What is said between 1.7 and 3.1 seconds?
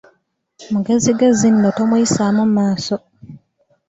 tomuyisaamu maaso!